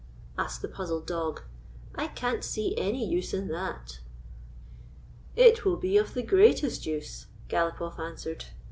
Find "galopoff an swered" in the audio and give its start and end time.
7.49-8.45